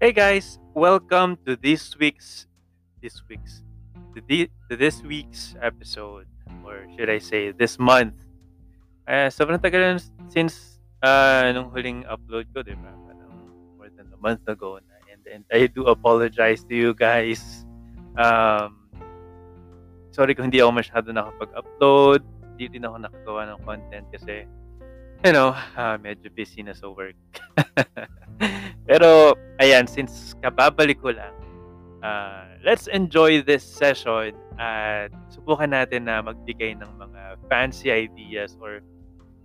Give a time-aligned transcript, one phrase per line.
[0.00, 2.48] Hey guys, welcome to this week's
[3.04, 3.60] this week's
[4.16, 6.24] to, the, to this week's episode
[6.64, 8.16] or should I say this month.
[9.04, 10.00] Uh, sobrang tagal
[10.32, 12.96] since uh, nung huling upload ko, di ba?
[13.12, 13.28] Parang
[13.76, 14.96] more than a month ago na.
[15.12, 17.68] And, and I do apologize to you guys.
[18.16, 18.88] Um,
[20.16, 22.24] sorry kung hindi ako masyado nakapag-upload.
[22.56, 24.48] Hindi din ako nakagawa ng content kasi
[25.24, 27.16] you know, uh, medyo busy na sa work.
[28.88, 31.36] Pero, ayan, since kababalik ko lang,
[32.00, 38.80] uh, let's enjoy this session at subukan natin na magbigay ng mga fancy ideas or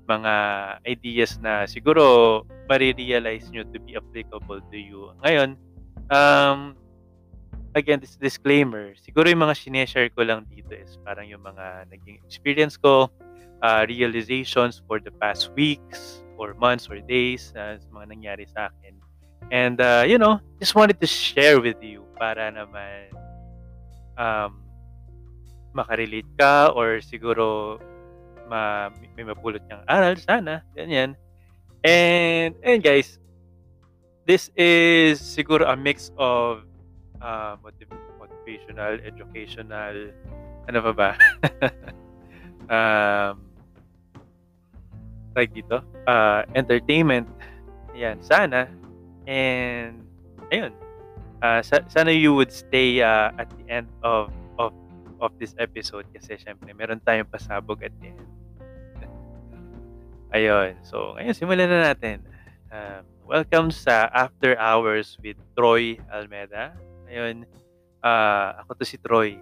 [0.07, 0.33] mga
[0.87, 5.11] ideas na siguro marirealize nyo to be applicable to you.
[5.25, 5.59] Ngayon,
[6.13, 6.79] um,
[7.75, 12.23] again, this disclaimer, siguro yung mga sineshare ko lang dito is parang yung mga naging
[12.23, 13.11] experience ko,
[13.65, 18.71] uh, realizations for the past weeks or months or days uh, sa mga nangyari sa
[18.71, 19.04] akin.
[19.51, 23.11] And, uh, you know, just wanted to share with you para naman
[24.17, 24.63] um,
[25.75, 27.77] makarelate ka or siguro
[28.47, 31.13] ma, may mapulot kang aral sana, ganyan.
[31.85, 33.19] And, and guys,
[34.25, 36.65] this is siguro a mix of
[37.21, 40.09] uh, motiv- motivational, educational,
[40.65, 41.09] ano pa ba?
[42.73, 43.45] um,
[45.35, 47.27] like dito, uh, entertainment.
[47.93, 48.67] Yan, sana.
[49.25, 50.05] And,
[50.53, 50.73] ayun.
[51.41, 54.71] Uh, sa- sana you would stay uh, at the end of of
[55.19, 58.29] of this episode kasi syempre meron tayong pasabog at the end.
[60.33, 60.75] ayun.
[60.83, 62.23] So, ngayon simulan na natin.
[62.71, 66.75] Uh, welcome sa After Hours with Troy Almeda.
[67.07, 67.47] Ayun.
[68.03, 69.39] Uh, ako to si Troy.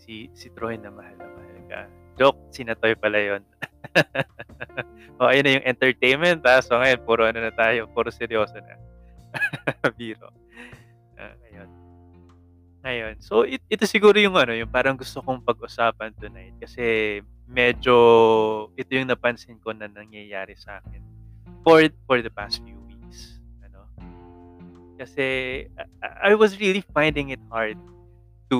[0.00, 1.80] Si si Troy na mahal na mahal ka.
[2.18, 3.42] Joke, si Natoy pala yon.
[5.20, 6.62] o, ayun na yung entertainment, ha?
[6.62, 8.76] So, ngayon, puro ano na tayo, puro seryoso na.
[9.98, 10.28] Biro.
[11.18, 11.68] Uh, ngayon.
[12.82, 13.14] Ngayon.
[13.22, 16.56] So, it, ito siguro yung ano, yung parang gusto kong pag-usapan tonight.
[16.58, 17.94] Kasi, medyo,
[18.74, 21.02] ito yung napansin ko na nangyayari sa akin
[21.62, 23.38] for, for the past few weeks.
[23.62, 23.86] Ano?
[24.98, 25.24] Kasi,
[26.02, 27.78] I, I was really finding it hard
[28.50, 28.58] to,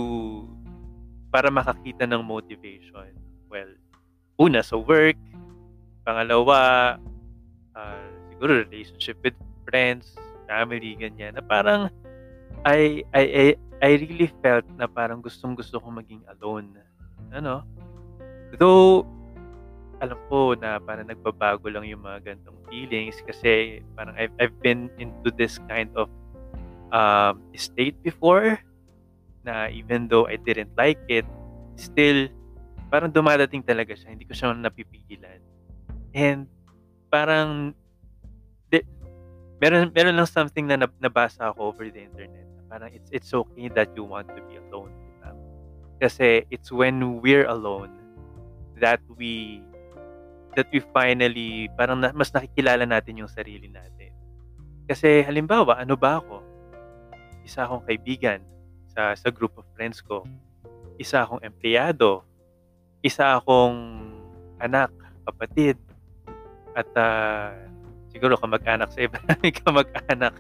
[1.33, 3.17] para makakita ng motivation.
[3.49, 3.73] Well,
[4.41, 5.19] una sa work,
[6.03, 6.97] pangalawa,
[7.77, 9.37] uh, siguro relationship with
[9.69, 10.17] friends,
[10.49, 11.89] family, ganyan, na parang
[12.63, 13.45] I, I, I,
[13.83, 16.79] I really felt na parang gustong gusto kong maging alone.
[17.35, 17.67] Ano?
[18.55, 19.03] Though,
[20.03, 24.91] alam ko na parang nagbabago lang yung mga gantong feelings kasi parang I've, I've been
[24.99, 26.11] into this kind of
[26.91, 28.59] um, state before
[29.43, 31.27] na even though I didn't like it,
[31.75, 32.31] still
[32.93, 34.13] parang dumadating talaga siya.
[34.13, 35.41] Hindi ko siya napipigilan.
[36.13, 36.45] And
[37.09, 37.73] parang
[38.69, 38.85] de,
[39.65, 42.45] meron meron lang something na nabasa ako over the internet.
[42.69, 44.93] Parang it's it's okay that you want to be alone.
[44.93, 45.33] Diba?
[46.05, 47.97] Kasi it's when we're alone
[48.77, 49.65] that we
[50.53, 54.13] that we finally parang na, mas nakikilala natin yung sarili natin.
[54.85, 56.45] Kasi halimbawa, ano ba ako?
[57.41, 58.45] Isa akong kaibigan
[58.93, 60.29] sa sa group of friends ko.
[61.01, 62.29] Isa akong empleyado
[63.03, 64.11] isa akong
[64.63, 64.95] anak,
[65.27, 65.77] kapatid,
[66.79, 67.51] at uh,
[68.09, 70.35] siguro kamag-anak sa iba namin kamag-anak.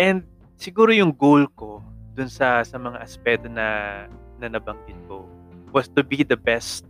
[0.00, 0.24] And
[0.56, 1.82] siguro yung goal ko
[2.14, 4.06] dun sa sa mga aspeto na
[4.40, 5.28] na nabanggit ko
[5.70, 6.88] was to be the best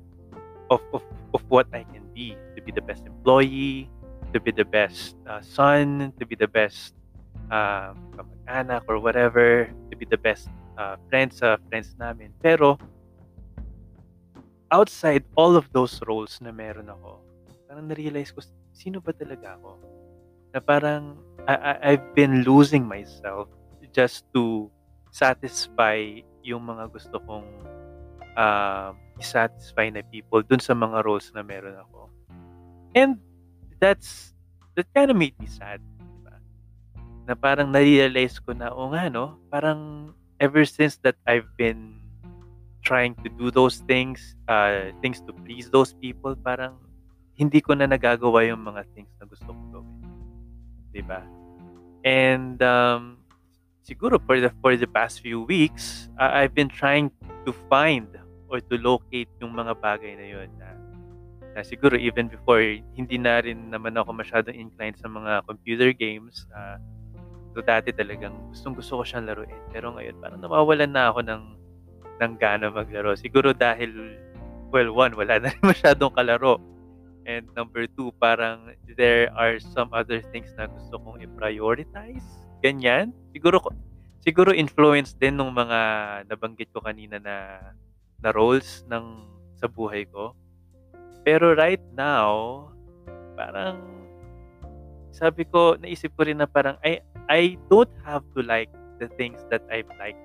[0.71, 1.03] of of
[1.35, 3.91] of what I can be, to be the best employee,
[4.33, 6.95] to be the best uh, son, to be the best
[7.51, 12.31] uh, kamag-anak or whatever, to be the best uh, friends sa uh, friends namin.
[12.39, 12.79] Pero
[14.71, 17.21] outside all of those roles na meron ako,
[17.67, 19.79] parang na-realize ko, sino ba talaga ako?
[20.55, 23.51] Na parang, I, I, I've been losing myself
[23.91, 24.71] just to
[25.11, 27.47] satisfy yung mga gusto kong
[28.39, 32.09] uh, i-satisfy na people dun sa mga roles na meron ako.
[32.95, 33.19] And
[33.83, 34.33] that's,
[34.79, 35.83] that kind of made me sad.
[35.99, 36.35] Diba?
[37.27, 42.00] Na parang na-realize ko na, o nga no, parang ever since that I've been
[42.91, 46.75] trying to do those things, uh, things to please those people, parang
[47.39, 50.03] hindi ko na nagagawa yung mga things na gusto kong gawin.
[50.91, 51.23] Diba?
[52.03, 53.23] And um,
[53.87, 57.15] siguro for the for the past few weeks, uh, I've been trying
[57.47, 58.11] to find
[58.51, 60.75] or to locate yung mga bagay na yun na,
[61.55, 62.59] na siguro even before
[62.99, 66.43] hindi na rin naman ako masyadong inclined sa mga computer games.
[66.51, 66.83] Uh,
[67.55, 69.63] so dati talagang gustong gusto ko siyang laruin.
[69.71, 71.60] Pero ngayon parang nawawalan na ako ng
[72.21, 73.17] ng gana maglaro.
[73.17, 74.21] Siguro dahil,
[74.69, 76.61] well, one, wala na rin masyadong kalaro.
[77.25, 82.25] And number two, parang there are some other things na gusto kong i-prioritize.
[82.61, 83.11] ganyan.
[83.33, 83.59] Siguro
[84.21, 85.81] siguro influence din nung mga
[86.29, 87.37] nabanggit ko kanina na
[88.21, 89.25] na roles ng
[89.57, 90.37] sa buhay ko.
[91.25, 92.69] Pero right now,
[93.37, 93.81] parang
[95.11, 98.71] sabi ko, naisip ko rin na parang I I don't have to like
[99.01, 100.21] the things that I've liked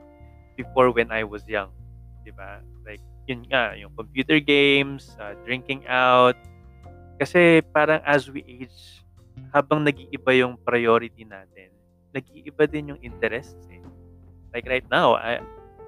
[0.59, 1.71] before when I was young.
[2.25, 2.65] 'Di ba?
[2.81, 6.37] Like yun nga, yung computer games, uh, drinking out.
[7.21, 9.05] Kasi parang as we age,
[9.53, 11.69] habang nag-iiba yung priority natin,
[12.13, 13.81] nag-iiba din yung interests eh.
[14.53, 15.41] Like right now, I,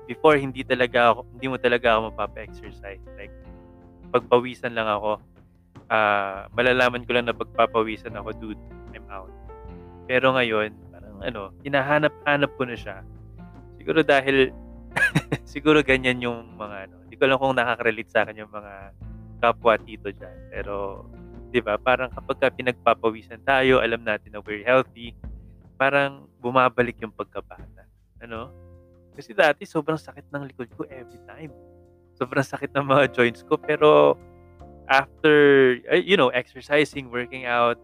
[0.08, 3.04] before hindi talaga ako, hindi mo talaga ako mapapa-exercise.
[3.20, 3.34] Like
[4.10, 5.20] pagpawisan lang ako,
[5.92, 8.64] uh, malalaman ko lang na pagpapawisan ako, dude,
[8.96, 9.32] I'm out.
[10.08, 13.04] Pero ngayon, parang ano, hinahanap-hanap ko na siya.
[13.76, 14.56] Siguro dahil
[15.54, 18.74] siguro ganyan yung mga ano, hindi ko alam kung nakaka-relate sa akin yung mga
[19.42, 20.38] kapwa tito dyan.
[20.50, 21.06] Pero,
[21.54, 25.14] di ba, parang kapag ka pinagpapawisan tayo, alam natin na we're healthy,
[25.78, 27.86] parang bumabalik yung pagkabata.
[28.22, 28.50] Ano?
[29.14, 31.54] Kasi dati, sobrang sakit ng likod ko every time.
[32.18, 33.58] Sobrang sakit ng mga joints ko.
[33.58, 34.18] Pero,
[34.90, 37.78] after, you know, exercising, working out,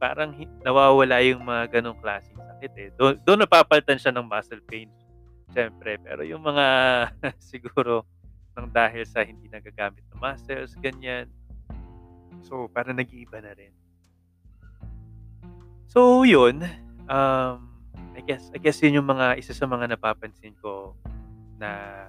[0.00, 0.32] parang
[0.64, 2.88] nawawala yung mga ganong klaseng sakit eh.
[2.96, 4.88] Doon, doon napapalitan siya ng muscle pain
[5.50, 6.66] Siyempre, pero yung mga
[7.50, 8.06] siguro
[8.54, 11.30] nang dahil sa hindi nagagamit ng muscles, ganyan.
[12.42, 13.74] So, parang nag-iiba na rin.
[15.90, 16.62] So, yun.
[17.10, 17.70] Um,
[18.14, 20.94] I guess, I guess yun yung mga, isa sa mga napapansin ko
[21.58, 22.06] na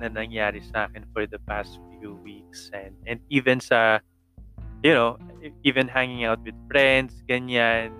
[0.00, 4.00] na nangyari sa akin for the past few weeks and and even sa
[4.80, 5.20] you know
[5.60, 7.92] even hanging out with friends ganyan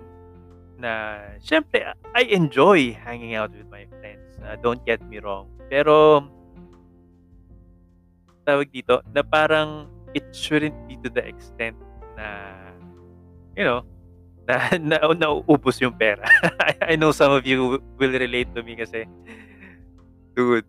[0.81, 1.85] na syempre
[2.17, 5.45] I enjoy hanging out with my friends Uh, don't get me wrong.
[5.69, 6.25] Pero,
[8.41, 9.85] tawag dito, na parang
[10.17, 11.77] it shouldn't be to the extent
[12.17, 12.51] na,
[13.53, 13.85] you know,
[14.49, 16.25] na, na nauubos yung pera.
[16.67, 19.05] I, I know some of you will relate to me kasi,
[20.33, 20.65] dude,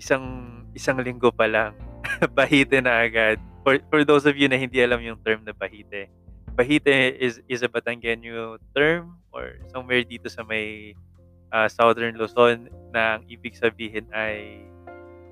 [0.00, 1.76] isang isang linggo pa lang,
[2.36, 3.36] bahite na agad.
[3.62, 6.08] For, for those of you na hindi alam yung term na bahite,
[6.52, 10.92] bahite is, is a Batangueño term or somewhere dito sa may
[11.52, 14.64] uh, Southern Luzon na ang ibig sabihin ay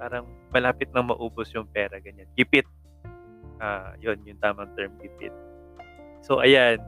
[0.00, 2.28] parang malapit na maubos yung pera, ganyan.
[2.32, 2.64] Kipit.
[3.61, 5.32] Uh, yun, yung tamang term, kipit.
[6.25, 6.81] So, ayan.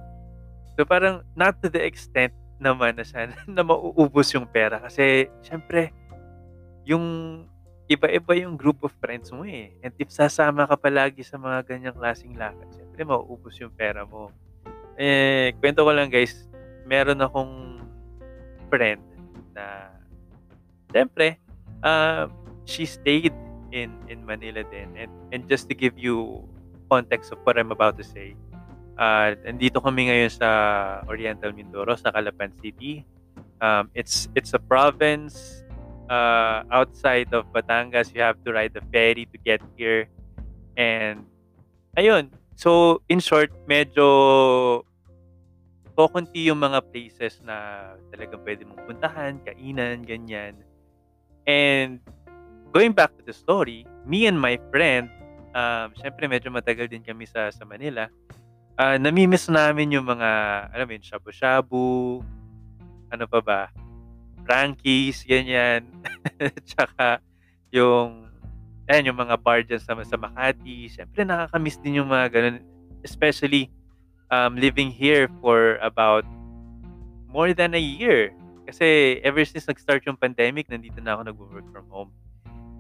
[0.77, 4.81] So, parang not to the extent naman na sana na mauubos yung pera.
[4.81, 5.93] Kasi, syempre,
[6.89, 7.05] yung
[7.93, 9.77] iba-iba yung group of friends mo eh.
[9.85, 14.29] And if sasama ka palagi sa mga ganyang klaseng lakad, syempre, mauubos yung pera mo.
[15.01, 16.45] Eh, kwento ko lang guys,
[16.85, 17.81] meron akong
[18.69, 19.01] friend
[19.57, 19.89] na
[20.93, 21.41] syempre,
[21.81, 22.29] uh,
[22.69, 23.33] she stayed
[23.73, 24.93] in in Manila din.
[25.01, 26.45] And, and just to give you
[26.93, 28.37] context of what I'm about to say,
[29.01, 30.49] uh, nandito kami ngayon sa
[31.09, 33.09] Oriental Mindoro, sa Calapan City.
[33.65, 35.65] Um, it's it's a province
[36.13, 38.13] uh, outside of Batangas.
[38.13, 40.13] You have to ride the ferry to get here.
[40.77, 41.25] And,
[41.97, 42.42] ayun.
[42.63, 44.07] So, in short, medyo
[45.99, 50.55] kokonti yung mga places na talagang pwede mong puntahan, kainan, ganyan.
[51.43, 51.99] And
[52.71, 55.11] going back to the story, me and my friend,
[55.59, 58.07] um, syempre medyo matagal din kami sa, sa Manila,
[58.79, 60.31] uh, namimiss namin yung mga,
[60.71, 62.23] alam mo yun, shabu-shabu,
[63.11, 63.61] ano pa ba,
[64.47, 65.83] Frankies, ganyan.
[66.71, 67.19] Tsaka
[67.75, 68.32] yung,
[68.93, 70.93] ayan, yung mga bar dyan sa, sa Makati.
[70.93, 72.61] Syempre nakakamiss din yung mga ganun.
[73.01, 73.73] Especially,
[74.29, 76.29] um, living here for about
[77.33, 78.37] more than a year.
[78.69, 82.11] Kasi ever since nag-start yung pandemic, nandito na ako nag-work from home.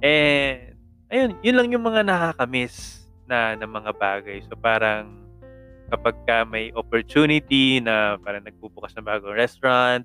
[0.04, 0.76] And,
[1.08, 4.44] ayun, yun lang yung mga nakakamiss na, na mga bagay.
[4.46, 5.16] So, parang
[5.92, 10.04] kapag ka may opportunity na parang nagbubukas ng bagong restaurant,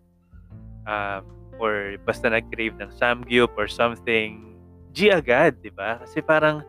[0.88, 1.24] um,
[1.58, 4.57] or basta nag-crave ng samgyup or something,
[4.98, 6.02] G agad, di ba?
[6.02, 6.66] Kasi parang,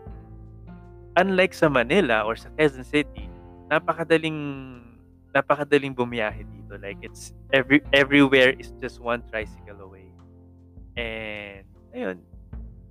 [1.17, 3.25] unlike sa Manila or sa Quezon City,
[3.73, 4.37] napakadaling
[5.33, 6.77] napakadaling bumiyahe dito.
[6.77, 10.13] Like it's every everywhere is just one tricycle away.
[10.93, 11.65] And
[11.97, 12.21] ayun,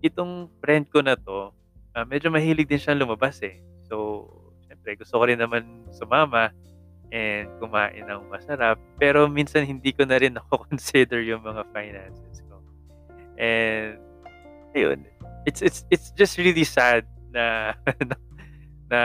[0.01, 1.53] itong friend ko na to,
[1.93, 3.61] uh, medyo mahilig din siyang lumabas eh.
[3.85, 4.25] So,
[4.65, 6.49] syempre gusto ko rin naman sumama
[7.13, 8.81] and kumain ng masarap.
[8.97, 12.57] Pero minsan hindi ko na rin ako consider yung mga finances ko.
[13.37, 14.01] And
[14.73, 15.05] ayun,
[15.47, 17.71] it's it's it's just really sad na
[18.91, 19.01] na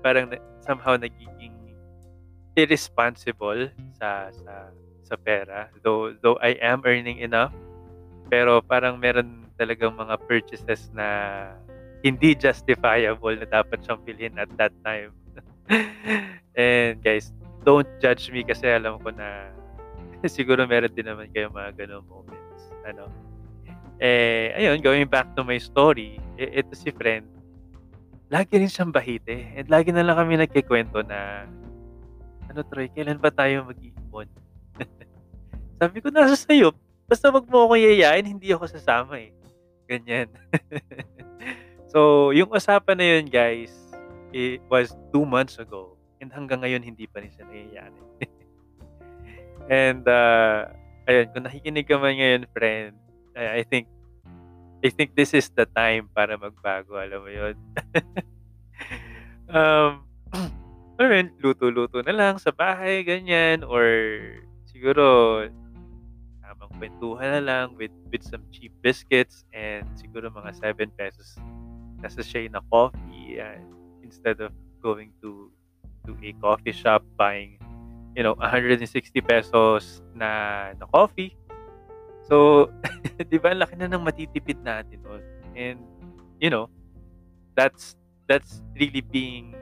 [0.00, 0.32] parang
[0.64, 1.52] somehow nagiging
[2.56, 3.68] irresponsible
[4.00, 4.72] sa sa
[5.04, 7.52] sa pera though though I am earning enough
[8.32, 11.06] pero parang meron talagang mga purchases na
[12.04, 15.10] hindi justifiable na dapat siyang bilhin at that time.
[16.54, 17.34] And guys,
[17.66, 19.50] don't judge me kasi alam ko na
[20.30, 23.10] siguro meron din naman kayong mga gano'ng moments, ano.
[23.98, 27.26] Eh, ayun, going back to my story, ito si friend,
[28.30, 31.50] lagi rin siyang bahite and lagi na lang kami nagkukuwento na,
[32.46, 34.30] "Ano Troy, kailan ba tayo mag-iipon?"
[35.82, 36.70] Sabi ko, "Nasa sa'yo,
[37.10, 39.34] basta 'wag mo akong yayain, hindi ako sasama, eh."
[39.90, 40.30] Ganyan.
[41.88, 43.72] So, yung usapan na yun guys,
[44.28, 48.00] it was 2 months ago and hanggang ngayon hindi pa rin siya nangyayari.
[49.72, 50.68] And, uh,
[51.08, 52.92] ayun, kung nakikinig ka man ngayon friend,
[53.38, 53.86] I I think
[54.82, 57.54] I think this is the time para magbago, alam mo yun?
[59.48, 60.04] Um,
[61.00, 63.88] mo yun, luto-luto na lang sa bahay, ganyan, or
[64.68, 65.48] siguro
[66.44, 71.40] tamang kuwentuhan na lang with with some cheap biscuits and siguro mga 7 pesos
[72.04, 73.64] na sachet na coffee, yan,
[74.04, 74.52] instead of
[74.84, 75.48] going to
[76.04, 77.56] to a coffee shop buying,
[78.12, 78.84] you know, 160
[79.24, 81.37] pesos na na coffee.
[82.28, 82.68] So,
[83.28, 85.24] 'di ba laki na ng matitipid natin nun
[85.56, 85.80] and,
[86.38, 86.68] you know,
[87.56, 87.96] that's
[88.28, 89.56] that's really being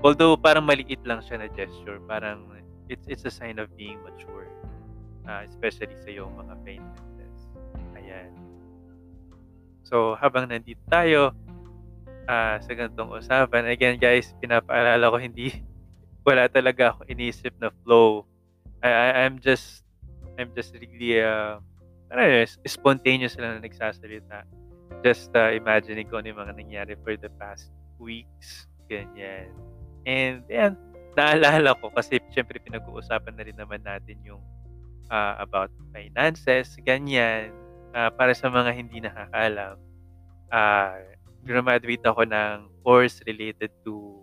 [0.00, 2.48] although parang maliit lang siya na gesture, parang
[2.88, 4.48] it's it's a sign of being mature,
[5.26, 7.36] ah, especially sa iyong mga finances,
[7.98, 8.30] ayan.
[9.86, 11.34] So, habang nandito tayo,
[12.26, 15.62] ah, sa ganitong usapan, again guys, pinapaalala ko hindi
[16.26, 18.26] wala talaga akong iniisip na flow.
[18.82, 19.86] I I I'm just
[20.36, 21.62] I'm just really, uh,
[22.10, 22.20] ano
[22.66, 24.46] spontaneous lang na nagsasalita.
[25.02, 29.50] Just, uh, imagining kung ano yung mga nangyari for the past weeks, ganyan.
[30.06, 30.78] And ayan,
[31.18, 34.42] naalala ko kasi siyempre pinag-uusapan na rin naman natin yung,
[35.10, 37.50] ah, about finances, ganyan.
[37.96, 39.80] Ah, para sa mga hindi nakakaalam,
[40.52, 41.00] ah,
[41.42, 44.22] grumaduate ako ng course related to,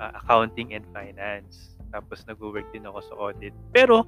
[0.00, 1.76] ah, accounting and finance.
[1.94, 3.54] Tapos nagwo-work din ako sa audit.
[3.70, 4.02] Pero,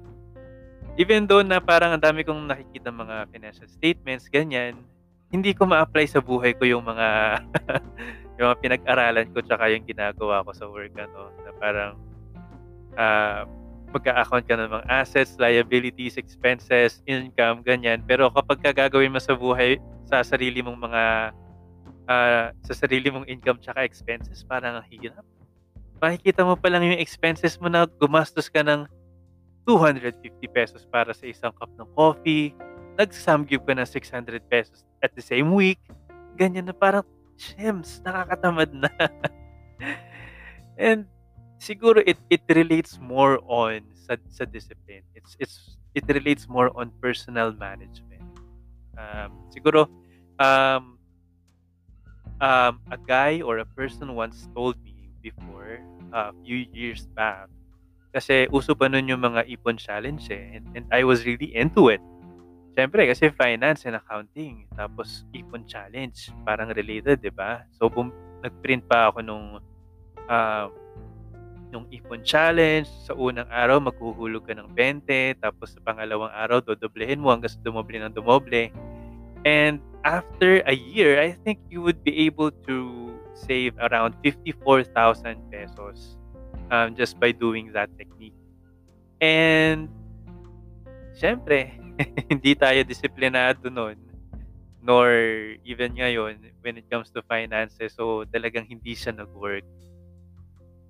[0.96, 4.80] even though na parang ang dami kong nakikitang mga financial statements, ganyan,
[5.28, 7.40] hindi ko ma-apply sa buhay ko yung mga
[8.36, 11.92] yung mga pinag-aralan ko tsaka yung ginagawa ko sa work ano, na parang,
[12.96, 13.44] ah,
[13.92, 18.04] mag-a-account ka ng mga assets, liabilities, expenses, income, ganyan.
[18.04, 21.02] Pero kapagka gagawin mo sa buhay, sa sarili mong mga,
[22.08, 25.24] ah, sa sarili mong income tsaka expenses, parang ang hirap.
[25.96, 28.84] Makikita mo pa lang yung expenses mo na gumastos ka ng
[29.66, 32.54] 250 pesos para sa isang cup ng coffee,
[32.96, 35.82] nag-samgyup ka ng 600 pesos at the same week,
[36.38, 37.04] ganyan na parang,
[37.36, 38.88] "Shems, nakakatamad na."
[40.80, 41.10] And
[41.58, 45.04] siguro it it relates more on sa sa discipline.
[45.18, 48.24] It's it's it relates more on personal management.
[48.96, 49.88] Um, siguro,
[50.38, 50.96] um
[52.40, 55.80] um, a guy or a person once told me before,
[56.12, 57.48] a few years back,
[58.16, 61.92] kasi uso pa nun yung mga ipon challenge, eh, and and I was really into
[61.92, 62.00] it.
[62.72, 67.68] Siyempre kasi finance and accounting, tapos ipon challenge, parang related, 'di ba?
[67.76, 68.08] So, bum
[68.40, 69.60] nag-print pa ako nung,
[70.32, 70.68] um,
[71.68, 72.88] nung ipon challenge.
[73.04, 77.60] Sa unang araw maghuhulog ka ng 20, tapos sa pangalawang araw dodoblehin mo hanggang sa
[77.60, 78.72] dumoble ng dumoble.
[79.44, 82.76] And after a year, I think you would be able to
[83.36, 84.88] save around 54,000
[85.52, 86.15] pesos,
[86.70, 88.36] um, just by doing that technique.
[89.20, 89.88] And
[91.16, 91.72] siyempre,
[92.32, 93.96] hindi tayo disiplinado nun,
[94.84, 95.08] nor
[95.64, 97.96] even ngayon when it comes to finances.
[97.96, 99.64] So, talagang hindi siya nag-work.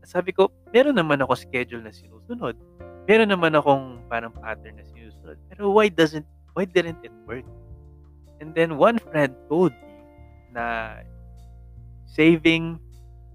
[0.06, 2.54] Sabi ko, meron naman ako schedule na sinusunod.
[3.10, 5.34] Meron naman akong parang pattern na sinusunod.
[5.50, 7.46] Pero why doesn't why didn't it work?
[8.38, 9.94] And then one friend told me
[10.54, 10.98] na
[12.06, 12.78] saving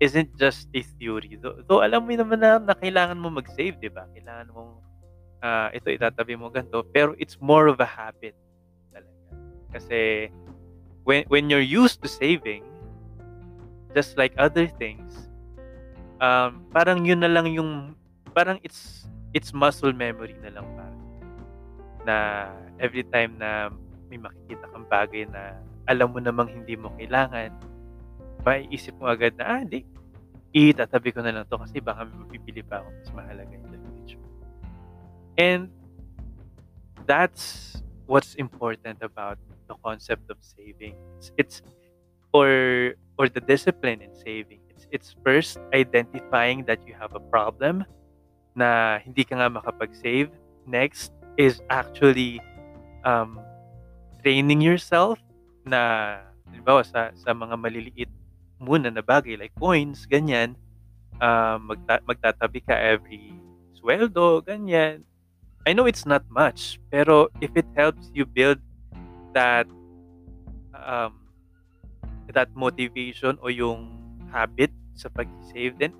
[0.02, 1.38] isn't just a theory.
[1.38, 4.10] Though, though alam mo naman na, na kailangan mo mag-save, di ba?
[4.18, 4.74] Kailangan mong
[5.46, 6.82] ah, ito itatabi mo ganito.
[6.90, 8.34] Pero it's more of a habit
[8.90, 9.14] talaga.
[9.78, 10.34] Kasi
[11.06, 12.66] when, when you're used to saving,
[13.94, 15.30] just like other things,
[16.18, 17.94] um, parang yun na lang yung,
[18.34, 19.06] parang it's,
[19.38, 21.06] it's muscle memory na lang parang.
[22.10, 22.16] Na
[22.82, 23.70] every time na
[24.10, 27.54] may makikita kang bagay na alam mo namang hindi mo kailangan,
[28.42, 29.86] maiisip mo agad na, ah, hindi,
[30.52, 33.80] itatabi ko na lang to kasi baka may mabibili pa ako mas mahalaga in the
[33.80, 34.24] future.
[35.40, 35.72] And
[37.08, 39.40] that's what's important about
[39.72, 41.00] the concept of saving.
[41.18, 41.58] It's, it's
[42.36, 42.52] or
[43.16, 44.60] or the discipline in saving.
[44.68, 47.88] It's it's first identifying that you have a problem
[48.56, 50.28] na hindi ka nga makapag-save.
[50.68, 52.44] Next is actually
[53.08, 53.40] um,
[54.20, 55.16] training yourself
[55.64, 56.20] na
[56.52, 58.12] halimbawa sa sa mga maliliit
[58.62, 60.54] muna na bagay like coins, ganyan.
[61.18, 63.34] Uh, magta- magtatabi ka every
[63.74, 65.02] sweldo, ganyan.
[65.66, 68.58] I know it's not much, pero if it helps you build
[69.34, 69.70] that
[70.74, 71.22] um,
[72.34, 73.94] that motivation o yung
[74.34, 75.94] habit sa pag-save, then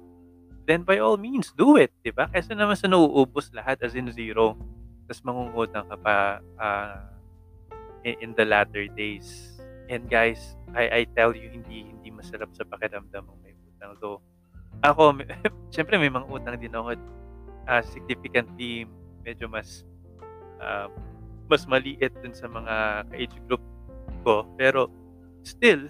[0.66, 2.30] then by all means, do it, di ba?
[2.30, 4.58] Kesa naman sa nauubos lahat as in zero,
[5.06, 6.16] tapos mangungutang ka pa
[6.58, 7.02] uh,
[8.06, 9.58] in, the latter days.
[9.92, 13.98] And guys, I, I tell you, hindi masarap sa pakiramdam mo may utang.
[13.98, 14.22] So,
[14.86, 15.18] ako,
[15.74, 16.94] syempre may mga utang din ako
[17.66, 18.86] uh, significantly
[19.26, 19.82] medyo mas
[20.62, 20.86] uh,
[21.50, 23.60] mas maliit dun sa mga age group
[24.22, 24.46] ko.
[24.56, 24.88] Pero
[25.42, 25.90] still,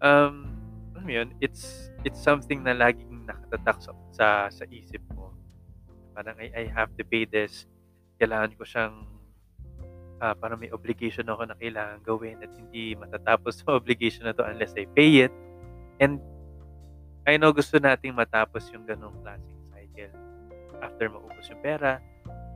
[0.00, 0.48] um,
[0.96, 5.36] alam yun, it's it's something na laging nakatatak sa, sa, sa isip mo.
[6.16, 7.68] Parang I, I have to pay this.
[8.18, 9.13] Kailangan ko siyang
[10.20, 14.46] uh, parang may obligation ako na kailangan gawin at hindi matatapos sa obligation na to
[14.46, 15.32] unless I pay it.
[15.98, 16.18] And
[17.24, 20.14] I know gusto nating matapos yung ganong klaseng cycle.
[20.84, 22.02] After maubos yung pera,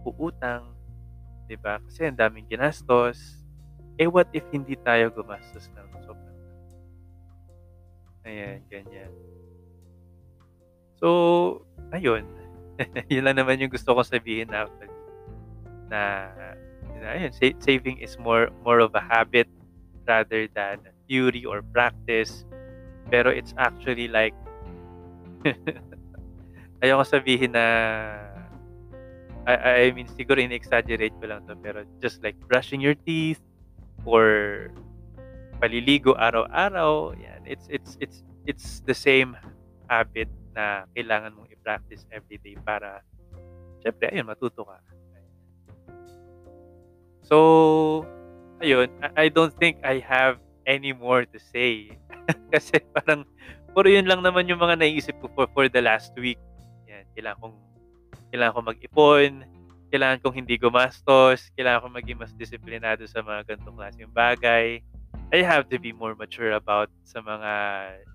[0.05, 0.77] uutang,
[1.49, 1.81] 'di ba?
[1.89, 3.41] Kasi ang daming ginastos.
[3.99, 6.37] Eh what if hindi tayo gumastos ng sobrang
[8.29, 9.11] Ayan, ganyan.
[11.01, 11.09] So,
[11.95, 12.29] ayun.
[13.13, 14.93] yun lang naman yung gusto kong sabihin actually.
[15.89, 16.29] Na,
[17.01, 19.49] na ayun, saving is more more of a habit
[20.07, 22.45] rather than theory or practice.
[23.09, 24.37] Pero it's actually like
[26.85, 27.67] ayoko sabihin na
[29.49, 33.41] I, I mean, siguro in-exaggerate ko lang to, pero just like brushing your teeth
[34.05, 34.69] or
[35.57, 39.33] paliligo araw-araw, yan, it's, it's, it's, it's the same
[39.89, 43.01] habit na kailangan mong i-practice every day para,
[43.81, 44.77] syempre, ayun, matuto ka.
[47.29, 48.09] So,
[48.65, 51.93] ayun, I don't think I have any more to say.
[52.53, 53.29] Kasi parang,
[53.77, 56.41] puro yun lang naman yung mga naisip ko for, for the last week.
[56.89, 57.57] Yan, kailangan kong
[58.33, 59.33] kailangan ko mag-ipon,
[59.89, 64.81] kailangan kong hindi gumastos, kailangan kong maging mas disiplinado sa mga ganitong klaseng bagay.
[65.29, 67.53] I have to be more mature about sa mga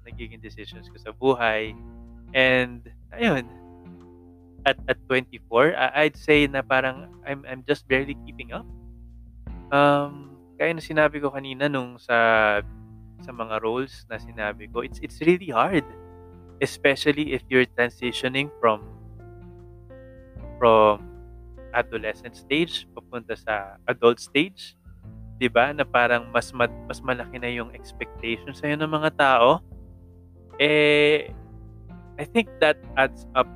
[0.05, 1.77] nagiging decisions ko sa buhay.
[2.33, 3.45] And, ayun,
[4.65, 8.65] at, at 24, I'd say na parang I'm, I'm just barely keeping up.
[9.71, 12.59] Um, kaya na sinabi ko kanina nung sa
[13.23, 15.85] sa mga roles na sinabi ko, it's it's really hard.
[16.59, 18.83] Especially if you're transitioning from
[20.59, 21.03] from
[21.73, 24.77] adolescent stage papunta sa adult stage,
[25.39, 25.73] 'di ba?
[25.73, 29.59] Na parang mas ma- mas malaki na yung expectation sa ng mga tao.
[30.61, 31.33] Eh
[32.13, 33.49] I think that adds up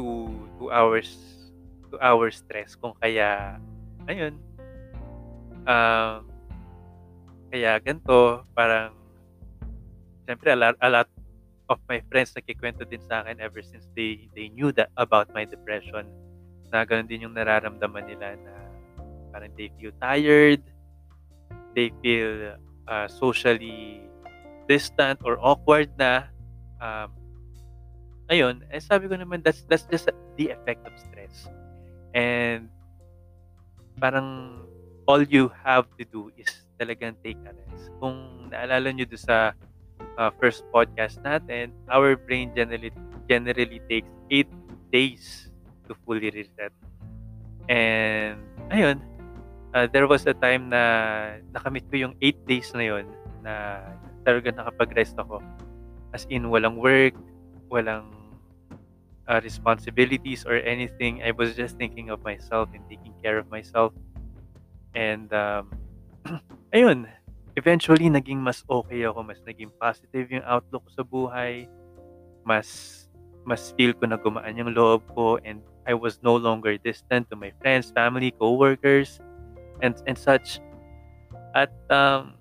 [0.00, 1.12] to to hours
[1.92, 3.60] to our stress kung kaya
[4.08, 4.40] ayun
[5.66, 6.22] uh,
[7.50, 8.94] kaya ganito parang
[10.24, 11.08] siyempre a lot, a lot
[11.70, 15.42] of my friends nagkikwento din sa akin ever since they they knew that about my
[15.42, 16.06] depression
[16.70, 18.54] na ganun din yung nararamdaman nila na
[19.30, 20.62] parang they feel tired,
[21.74, 22.54] they feel
[22.86, 24.06] uh, socially
[24.66, 26.30] distant or awkward na.
[26.78, 27.10] Um,
[28.30, 31.50] ayun, eh sabi ko naman, that's, that's just the effect of stress.
[32.14, 32.70] And
[33.98, 34.59] parang
[35.10, 36.46] all you have to do is
[36.78, 37.90] talagang take a rest.
[37.98, 39.50] Kung naalala nyo doon sa
[40.14, 42.94] uh, first podcast natin, our brain generally
[43.26, 44.46] generally takes 8
[44.94, 45.50] days
[45.90, 46.70] to fully reset.
[47.66, 48.38] And,
[48.70, 49.02] ayun,
[49.74, 50.82] uh, there was a time na
[51.50, 53.06] nakamit ko yung 8 days na yon
[53.42, 53.82] na
[54.22, 55.42] talaga nakapag-rest ako.
[56.14, 57.18] As in, walang work,
[57.66, 58.14] walang
[59.26, 61.22] uh, responsibilities or anything.
[61.22, 63.90] I was just thinking of myself and taking care of myself.
[64.94, 65.70] And, um,
[66.74, 67.06] ayun,
[67.54, 71.70] eventually, naging mas okay ako, mas naging positive yung outlook ko sa buhay,
[72.42, 73.00] mas
[73.44, 77.36] mas feel ko na gumaan yung loob ko and I was no longer distant to
[77.36, 79.18] my friends, family, co-workers,
[79.82, 80.60] and, and such.
[81.56, 82.36] At, um,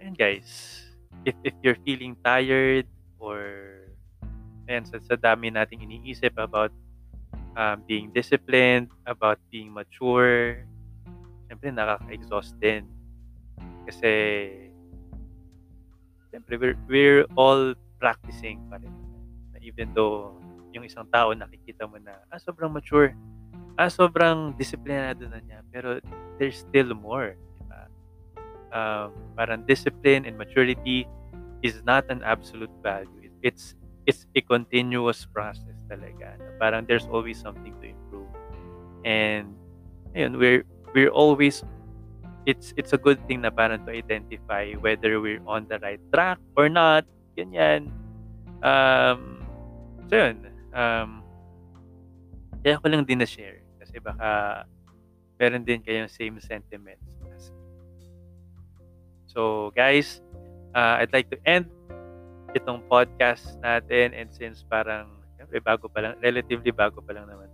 [0.00, 0.82] and guys,
[1.24, 2.88] if, if you're feeling tired
[3.20, 3.78] or
[4.66, 6.72] ayan, sa, sa dami nating iniisip about
[7.54, 10.64] um, being disciplined, about being mature,
[11.48, 12.84] siyempre nakaka-exhaust din.
[13.88, 14.12] Kasi,
[16.28, 18.92] siyempre, we're, we're all practicing pa rin.
[19.64, 20.38] Even though
[20.72, 23.16] yung isang tao nakikita mo na ah, sobrang mature,
[23.80, 25.98] ah, sobrang disiplinado na niya, pero
[26.36, 27.34] there's still more.
[27.58, 27.80] Diba?
[28.70, 31.08] Um, parang discipline and maturity
[31.64, 33.32] is not an absolute value.
[33.42, 33.74] It's
[34.08, 36.36] it's a continuous process talaga.
[36.56, 38.30] Parang there's always something to improve.
[39.04, 39.52] And
[40.16, 41.64] ayun, we're we're always
[42.48, 46.40] it's it's a good thing na parang to identify whether we're on the right track
[46.56, 47.04] or not.
[47.36, 47.92] Ganyan.
[48.64, 49.44] Um,
[50.08, 51.22] so yun, um,
[52.64, 53.62] kaya ko lang din na-share.
[53.78, 54.64] Kasi baka
[55.38, 57.04] meron din kayong same sentiments.
[59.28, 60.24] So, guys,
[60.74, 61.68] uh, I'd like to end
[62.56, 65.20] itong podcast natin and since parang
[65.62, 67.47] bago pa lang, relatively bago pa lang naman.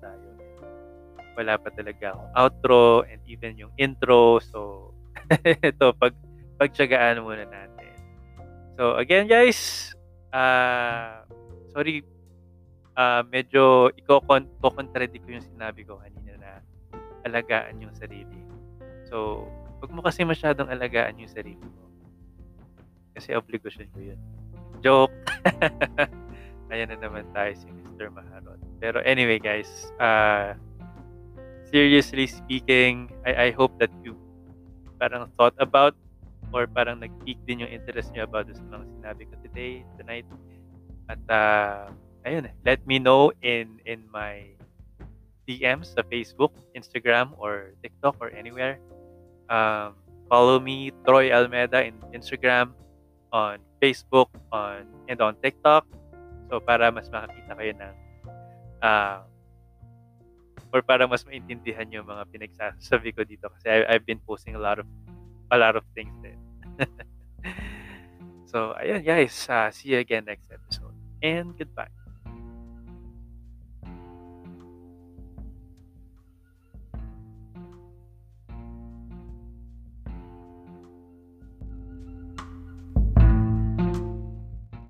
[1.35, 4.39] Wala pa talaga akong outro and even yung intro.
[4.39, 4.91] So,
[5.45, 6.15] ito, pag,
[6.59, 7.93] pagtsagaan muna natin.
[8.75, 9.95] So, again guys,
[10.35, 11.23] uh,
[11.71, 12.03] sorry,
[12.99, 16.51] uh, medyo i-contradict ko yung sinabi ko kanina na
[17.27, 18.43] alagaan yung sarili.
[19.07, 19.47] So,
[19.79, 21.87] wag mo kasi masyadong alagaan yung sarili mo.
[23.15, 24.21] Kasi obligation ko yun.
[24.83, 25.15] Joke!
[26.75, 28.11] Ayan na naman tayo si Mr.
[28.11, 28.59] Maharot.
[28.83, 29.71] Pero anyway guys,
[30.03, 30.59] uh,
[31.75, 34.15] seriously speaking, I, I hope that you
[35.03, 35.99] parang thought about
[36.55, 40.23] or parang nag-peak din yung interest niyo about sa mga sinabi ko today, tonight.
[41.11, 41.91] At uh,
[42.23, 44.55] ayun, let me know in in my
[45.51, 48.79] DMs sa Facebook, Instagram, or TikTok, or anywhere.
[49.51, 49.99] Um,
[50.31, 52.71] follow me, Troy Almeda, in Instagram,
[53.35, 55.91] on Facebook, on and on TikTok.
[56.49, 57.95] So, para mas makakita kayo ng
[58.79, 59.27] uh,
[60.75, 64.63] or para mas maintindihan yung mga pinagsasabi ko dito kasi I, I've been posting a
[64.63, 64.91] lot of
[65.55, 66.41] a lot of things then.
[68.51, 72.04] so, ayun guys, uh, see you again next episode and goodbye.